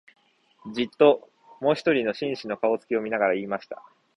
[0.73, 1.29] じっと、
[1.59, 3.83] もひとりの紳士の、顔つきを見ながら言いました